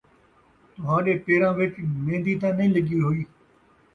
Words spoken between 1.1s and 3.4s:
پیراں وچ میندی تاں نئیں لڳی ہوئی